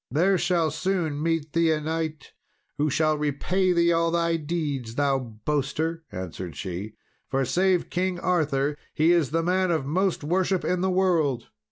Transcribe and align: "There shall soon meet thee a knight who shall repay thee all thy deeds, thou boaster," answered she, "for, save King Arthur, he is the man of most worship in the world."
"There 0.09 0.39
shall 0.39 0.71
soon 0.71 1.21
meet 1.21 1.53
thee 1.53 1.69
a 1.71 1.79
knight 1.79 2.33
who 2.79 2.89
shall 2.89 3.19
repay 3.19 3.71
thee 3.71 3.91
all 3.91 4.09
thy 4.09 4.35
deeds, 4.35 4.95
thou 4.95 5.19
boaster," 5.19 6.03
answered 6.11 6.55
she, 6.55 6.95
"for, 7.29 7.45
save 7.45 7.91
King 7.91 8.19
Arthur, 8.19 8.75
he 8.95 9.11
is 9.11 9.29
the 9.29 9.43
man 9.43 9.69
of 9.69 9.85
most 9.85 10.23
worship 10.23 10.65
in 10.65 10.81
the 10.81 10.89
world." 10.89 11.49